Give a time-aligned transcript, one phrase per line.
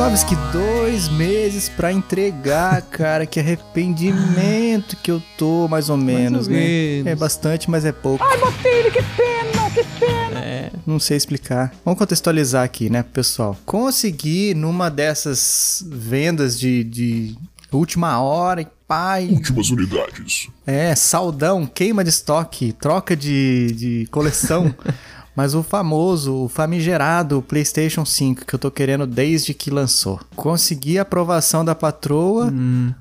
[0.00, 3.26] Tarkovsky, dois meses pra entregar, cara.
[3.26, 6.58] Que arrependimento que eu tô, mais ou menos, ou né?
[6.58, 7.06] menos.
[7.06, 8.24] É bastante, mas é pouco.
[8.24, 10.40] Ai, Botelho, que pena, que pena.
[10.40, 10.70] É.
[10.86, 11.70] Não sei explicar.
[11.84, 13.58] Vamos contextualizar aqui, né, pessoal?
[13.66, 17.36] Consegui numa dessas vendas de, de
[17.70, 19.28] última hora e pai.
[19.30, 20.48] Últimas unidades.
[20.66, 24.74] É, saldão, queima de estoque, troca de, de coleção.
[25.34, 30.20] Mas o famoso, o famigerado PlayStation 5 que eu tô querendo desde que lançou.
[30.34, 32.52] Consegui a aprovação da patroa,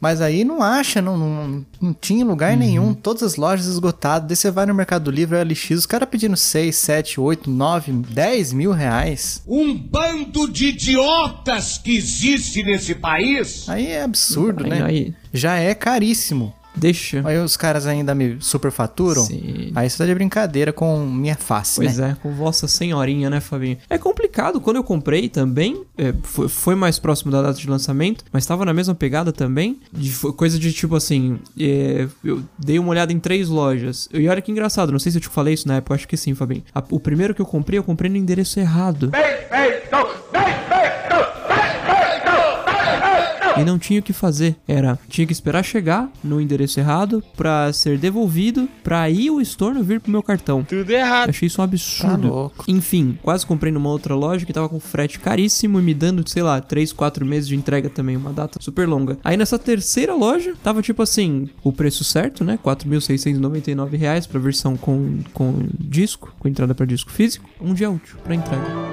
[0.00, 4.28] mas aí não acha, não, não, não tinha em lugar nenhum, todas as lojas esgotadas.
[4.28, 8.52] Daí você vai no Mercado Livre, LX, os caras pedindo 6, 7, 8, 9, 10
[8.52, 9.42] mil reais.
[9.46, 13.68] Um bando de idiotas que existe nesse país.
[13.68, 14.82] Aí é absurdo, Aí, né?
[14.82, 16.54] aí, Já é caríssimo.
[16.74, 17.22] Deixa.
[17.24, 19.22] Aí os caras ainda me superfaturam.
[19.22, 19.72] Sim.
[19.74, 22.16] Aí você tá de brincadeira com minha face, Pois né?
[22.18, 23.78] é, com vossa senhorinha, né, Fabinho?
[23.88, 24.60] É complicado.
[24.60, 28.64] Quando eu comprei também, é, foi, foi mais próximo da data de lançamento, mas tava
[28.64, 29.78] na mesma pegada também.
[29.92, 34.08] De, foi coisa de tipo assim, é, eu dei uma olhada em três lojas.
[34.12, 36.08] E olha que engraçado, não sei se eu te falei isso na época, eu acho
[36.08, 36.62] que sim, Fabinho.
[36.74, 39.10] A- o primeiro que eu comprei, eu comprei no endereço errado.
[43.56, 44.56] E não tinha o que fazer.
[44.66, 49.82] Era, tinha que esperar chegar no endereço errado pra ser devolvido, pra aí o estorno
[49.82, 50.64] vir pro meu cartão.
[50.64, 51.30] Tudo errado.
[51.30, 52.28] Achei isso um absurdo.
[52.28, 52.64] Tá louco.
[52.68, 56.42] Enfim, quase comprei numa outra loja que tava com frete caríssimo e me dando, sei
[56.42, 59.18] lá, 3, 4 meses de entrega também, uma data super longa.
[59.22, 62.58] Aí nessa terceira loja, tava tipo assim, o preço certo, né?
[62.64, 67.48] 4.699 reais pra versão com, com disco, com entrada pra disco físico.
[67.60, 68.91] Um dia útil pra entrega.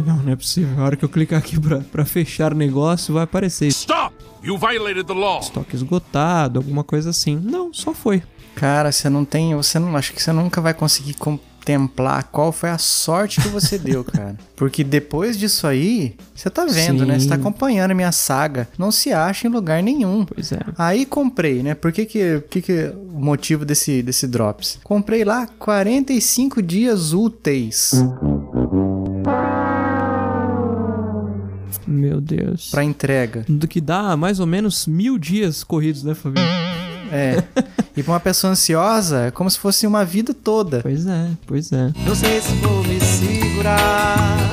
[0.00, 0.80] Não, não é possível.
[0.80, 4.14] A hora que eu clicar aqui pra, pra fechar o negócio, vai aparecer Stop!
[4.42, 5.40] You violated the law.
[5.40, 7.36] estoque esgotado, alguma coisa assim.
[7.36, 8.22] Não, só foi.
[8.56, 9.54] Cara, você não tem.
[9.54, 9.96] Você não.
[9.96, 14.36] Acho que você nunca vai conseguir contemplar qual foi a sorte que você deu, cara.
[14.56, 17.18] Porque depois disso aí, você tá vendo, né?
[17.18, 17.40] Você tá Sim.
[17.40, 18.68] acompanhando a minha saga.
[18.76, 20.24] Não se acha em lugar nenhum.
[20.24, 20.58] Pois é.
[20.76, 21.74] Aí comprei, né?
[21.74, 24.78] Por que que, por que, que o motivo desse, desse drops?
[24.82, 27.92] Comprei lá 45 dias úteis
[31.92, 32.70] Meu Deus.
[32.70, 33.44] pra entrega.
[33.48, 36.46] Do que dá mais ou menos mil dias corridos, né, Fabinho?
[37.14, 37.42] É.
[37.96, 40.80] e pra uma pessoa ansiosa, é como se fosse uma vida toda.
[40.80, 41.92] pois é, pois é.
[42.06, 44.52] Não sei se vou me segurar.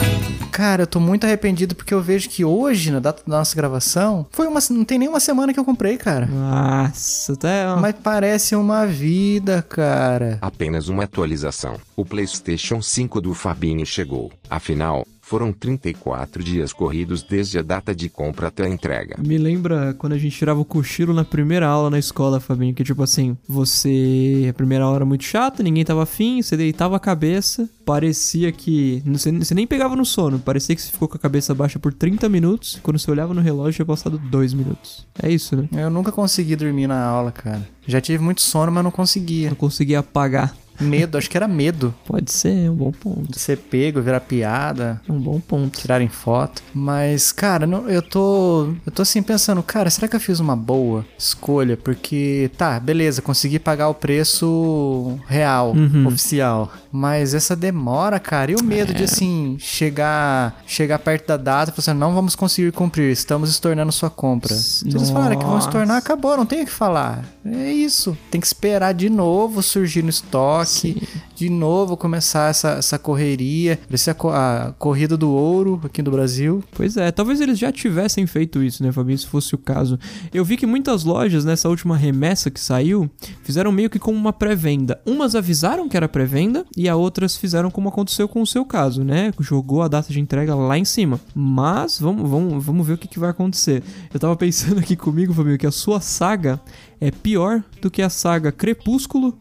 [0.52, 4.26] Cara, eu tô muito arrependido porque eu vejo que hoje, na data da nossa gravação,
[4.30, 4.60] foi uma.
[4.72, 6.26] Não tem nem uma semana que eu comprei, cara.
[6.26, 7.66] Nossa, até.
[7.78, 10.38] Mas parece uma vida, cara.
[10.42, 11.78] Apenas uma atualização.
[11.96, 14.34] O PlayStation 5 do Fabini chegou.
[14.50, 19.16] Afinal, foram 34 dias corridos desde a data de compra até a entrega.
[19.24, 22.84] Me lembra quando a gente tirava o cochilo na primeira aula na escola, Fabinho, que
[22.84, 24.48] tipo assim, você.
[24.50, 29.04] A primeira aula era muito chata, ninguém tava afim, você deitava a cabeça, parecia que.
[29.06, 31.94] Você, você nem pegava no sono, parecia que você ficou com a cabeça baixa por
[31.94, 35.06] 30 minutos, e quando você olhava no relógio tinha passado 2 minutos.
[35.22, 35.70] É isso, né?
[35.74, 37.68] Eu nunca consegui dormir na aula, cara.
[37.86, 39.50] Já tive muito sono, mas não conseguia.
[39.50, 40.56] Não conseguia apagar.
[40.80, 43.32] Medo, acho que era medo Pode ser, é um bom ponto.
[43.32, 45.02] de ser pego, virar piada.
[45.08, 45.80] É um bom ponto.
[45.80, 46.62] tirarem foto.
[46.74, 48.74] Mas, cara, não- eu tô.
[48.86, 51.76] Eu tô assim pensando, cara, será que eu fiz uma boa escolha?
[51.78, 56.08] Porque, tá, beleza, consegui pagar o preço real, Uhum.
[56.08, 56.72] oficial.
[56.92, 58.96] Mas essa demora, cara, e o medo É.
[58.96, 63.50] de assim, chegar chegar perto da data e falar assim, não vamos conseguir cumprir, estamos
[63.50, 64.54] estornando sua compra.
[64.56, 65.68] Se eles falaram que vão Nossa.
[65.68, 67.24] estornar, acabou, não tem o que falar.
[67.46, 68.18] É isso.
[68.32, 70.96] Tem que esperar de novo surgir no estoque Sim.
[71.36, 76.12] de novo começar essa, essa correria, parecia a, co- a corrida do ouro aqui do
[76.12, 76.64] Brasil.
[76.72, 79.98] Pois é, talvez eles já tivessem feito isso, né, Fabinho, se fosse o caso.
[80.34, 83.10] Eu vi que muitas lojas, nessa última remessa que saiu,
[83.44, 85.00] fizeram meio que como uma pré-venda.
[85.06, 89.04] Umas avisaram que era pré-venda e a outras fizeram como aconteceu com o seu caso,
[89.04, 89.32] né?
[89.40, 91.20] Jogou a data de entrega lá em cima.
[91.34, 93.82] Mas vamos, vamos, vamos ver o que, que vai acontecer.
[94.14, 96.60] Eu tava pensando aqui comigo, Fabinho, que a sua saga
[97.02, 99.38] é pior do que a saga Crepúsculo,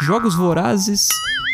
[0.00, 1.08] Jogos Vorazes,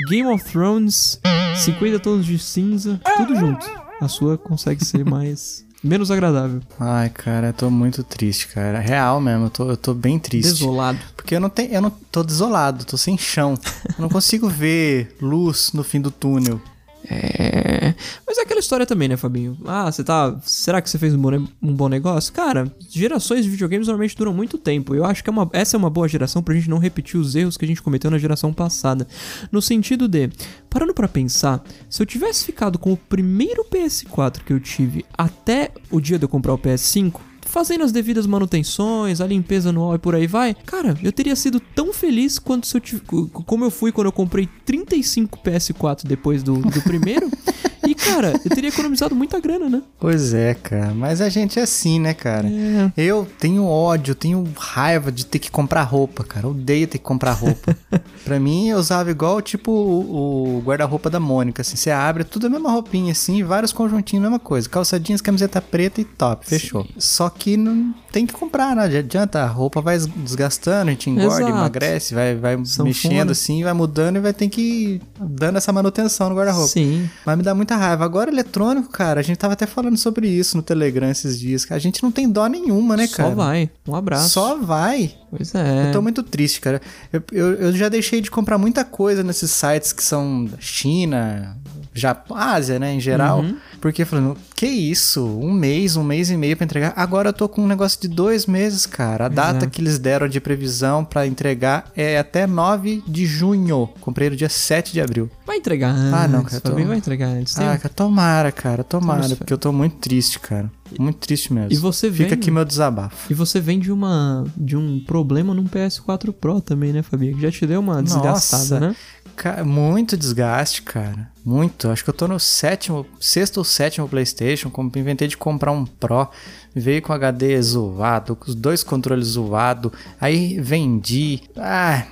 [0.08, 1.20] Game of Thrones,
[1.56, 3.66] 50 Tons de Cinza, tudo junto.
[4.00, 5.64] A sua consegue ser mais.
[5.82, 6.60] menos agradável.
[6.78, 8.78] Ai, cara, eu tô muito triste, cara.
[8.78, 10.48] Real mesmo, eu tô, eu tô bem triste.
[10.48, 10.98] Desolado.
[11.16, 11.72] Porque eu não tenho.
[11.72, 13.54] Eu não tô desolado, tô sem chão.
[13.98, 16.60] Eu não consigo ver luz no fim do túnel.
[17.08, 17.94] É.
[18.42, 19.56] É aquela história também, né, Fabinho?
[19.64, 20.36] Ah, você tá.
[20.42, 22.32] Será que você fez um bom, um bom negócio?
[22.32, 24.96] Cara, gerações de videogames normalmente duram muito tempo.
[24.96, 25.48] Eu acho que é uma...
[25.52, 28.10] essa é uma boa geração pra gente não repetir os erros que a gente cometeu
[28.10, 29.06] na geração passada.
[29.52, 30.28] No sentido de,
[30.68, 35.70] parando pra pensar, se eu tivesse ficado com o primeiro PS4 que eu tive até
[35.88, 39.98] o dia de eu comprar o PS5, fazendo as devidas manutenções, a limpeza anual e
[40.00, 43.70] por aí vai, cara, eu teria sido tão feliz quanto se eu tive, como eu
[43.70, 47.30] fui quando eu comprei 35 PS4 depois do, do primeiro.
[48.04, 49.82] Cara, eu teria economizado muita grana, né?
[49.98, 50.92] Pois é, cara.
[50.94, 52.48] Mas a gente é assim, né, cara?
[52.48, 52.92] É.
[52.96, 56.46] Eu tenho ódio, tenho raiva de ter que comprar roupa, cara.
[56.46, 57.76] Eu odeio ter que comprar roupa.
[58.24, 61.76] pra mim, eu usava igual, tipo, o, o guarda-roupa da Mônica, assim.
[61.76, 64.68] Você abre tudo a mesma roupinha, assim, vários conjuntinhos, mesma coisa.
[64.68, 66.46] Calça jeans, camiseta preta e top.
[66.46, 66.86] Fechou.
[66.98, 68.84] Só que não tem que comprar, né?
[68.84, 69.42] Adianta.
[69.42, 71.50] A roupa vai desgastando, a gente engorda, Exato.
[71.50, 76.28] emagrece, vai, vai mexendo assim, vai mudando e vai ter que ir dando essa manutenção
[76.28, 76.68] no guarda-roupa.
[76.68, 77.08] Sim.
[77.24, 78.04] Mas me dá muita raiva.
[78.04, 81.66] Agora, eletrônico, cara, a gente tava até falando sobre isso no Telegram esses dias.
[81.70, 83.30] A gente não tem dó nenhuma, né, cara?
[83.30, 83.70] Só vai.
[83.88, 84.28] Um abraço.
[84.28, 85.14] Só vai.
[85.30, 85.88] Pois é.
[85.88, 86.80] Eu tô muito triste, cara.
[87.12, 91.56] Eu, eu, eu já deixei de comprar muita coisa nesses sites que são da China,
[91.94, 93.40] Japão, Ásia, né, em geral.
[93.40, 93.56] Uhum.
[93.80, 95.24] Porque falando, que isso?
[95.26, 96.92] Um mês, um mês e meio pra entregar.
[96.96, 99.26] Agora eu tô com um negócio de dois meses, cara.
[99.26, 99.68] A Pois data é.
[99.68, 103.88] que eles deram de previsão pra entregar é até 9 de junho.
[104.00, 105.28] Comprei no dia 7 de abril.
[105.46, 106.12] Vai entregar antes.
[106.14, 107.54] Ah, não, cara, tô- vai entregar antes.
[107.54, 109.34] Tem Ah, cara, tomara, cara, tomara, fé.
[109.34, 110.70] porque eu tô muito triste, cara.
[110.98, 111.72] Muito triste mesmo.
[111.72, 113.30] E você Fica vem- aqui meu desabafo.
[113.30, 117.34] E você vem de uma de um problema num PS4 Pro também, né, Fabinho?
[117.36, 118.96] Que já te deu uma desgastada, né?
[119.36, 121.30] Ca- muito desgaste, cara.
[121.44, 121.88] Muito.
[121.88, 124.70] Acho que eu tô no sétimo, sexto ou sétimo PlayStation.
[124.70, 126.28] Como inventei de comprar um Pro.
[126.74, 129.92] Veio com HD zoado, com os dois controles zoado.
[130.20, 131.40] Aí vendi.
[131.56, 132.06] Ah,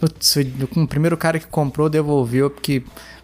[0.00, 0.36] putz,
[0.76, 2.82] o primeiro cara que comprou devolveu porque,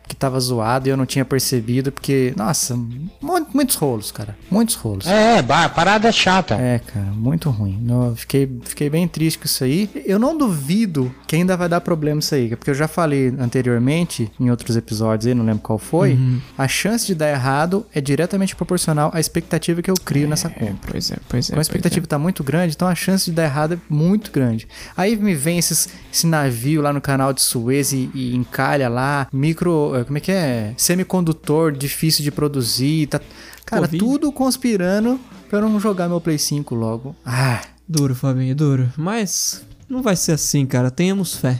[0.09, 1.93] porque tava zoado e eu não tinha percebido.
[1.93, 4.35] Porque, nossa, mu- muitos rolos, cara.
[4.51, 5.07] Muitos rolos.
[5.07, 6.55] É, ba- parada chata.
[6.55, 7.79] É, cara, muito ruim.
[7.83, 9.91] Não, fiquei, fiquei bem triste com isso aí.
[10.07, 14.31] Eu não duvido que ainda vai dar problema isso aí, porque eu já falei anteriormente,
[14.41, 16.19] em outros episódios aí, não lembro qual foi,
[16.57, 20.91] a chance de dar errado é diretamente proporcional à expectativa que eu crio nessa compra.
[20.93, 21.53] Pois é, pois é.
[21.53, 24.67] Quando a expectativa tá muito grande, então a chance de dar errado é muito grande.
[24.97, 29.29] Aí me vem esses, esse navio lá no canal de Suez e, e encalha lá,
[29.33, 29.98] micro.
[30.01, 30.75] Eh, Como é que é?
[30.77, 33.07] Semicondutor difícil de produzir.
[33.09, 33.21] Tá,
[33.65, 33.99] cara, Covid.
[33.99, 35.19] tudo conspirando
[35.49, 37.15] pra eu não jogar meu Play 5 logo.
[37.25, 38.93] Ah, Duro, Fabinho, duro.
[38.99, 40.91] Mas não vai ser assim, cara.
[40.91, 41.59] Tenhamos fé.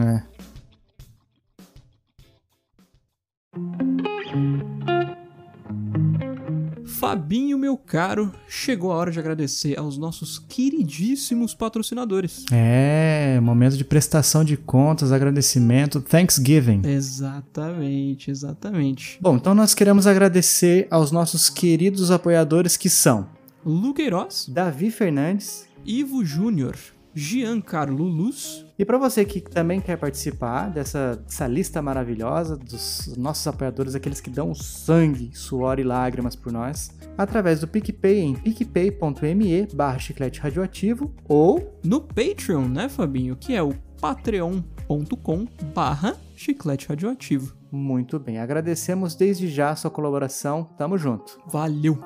[0.00, 0.22] é.
[7.14, 12.44] Fabinho, meu caro, chegou a hora de agradecer aos nossos queridíssimos patrocinadores.
[12.50, 16.82] É, momento de prestação de contas, agradecimento, Thanksgiving.
[16.84, 19.16] Exatamente, exatamente.
[19.20, 23.28] Bom, então nós queremos agradecer aos nossos queridos apoiadores que são
[23.64, 26.74] Lu Queiroz, Davi Fernandes, Ivo Júnior,
[27.14, 33.46] Giancarlo Luz, E para você que também quer participar dessa, dessa lista maravilhosa dos nossos
[33.46, 39.68] apoiadores, aqueles que dão sangue, suor e lágrimas por nós, através do PicPay em picpay.me
[39.72, 43.36] barra chiclete radioativo ou no Patreon, né, Fabinho?
[43.36, 47.54] Que é o patreon.com barra chiclete radioativo.
[47.70, 48.38] muito bem.
[48.38, 50.64] Agradecemos desde já a sua colaboração.
[50.76, 51.40] Tamo junto.
[51.46, 51.98] Valeu!